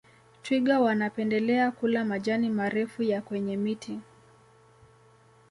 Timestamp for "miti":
3.57-3.99